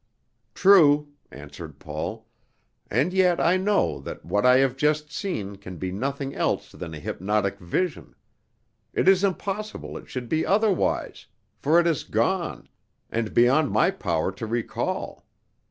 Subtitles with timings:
[0.55, 2.25] "True," answered Paul;
[2.89, 6.95] "and yet I know that what I have just seen can be nothing else than
[6.95, 8.15] a hypnotic vision;
[8.95, 11.27] it is impossible it should be otherwise,
[11.59, 12.67] for it has gone
[13.11, 15.23] and beyond my power to recall.